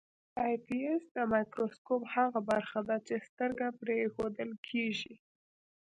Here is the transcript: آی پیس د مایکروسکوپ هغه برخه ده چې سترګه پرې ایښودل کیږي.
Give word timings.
آی 0.43 0.55
پیس 0.67 1.03
د 1.15 1.17
مایکروسکوپ 1.31 2.01
هغه 2.15 2.39
برخه 2.51 2.79
ده 2.87 2.97
چې 3.07 3.25
سترګه 3.27 3.67
پرې 3.79 3.93
ایښودل 4.01 4.51
کیږي. 4.67 5.15